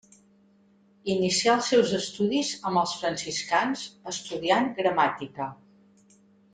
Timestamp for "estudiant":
4.15-4.73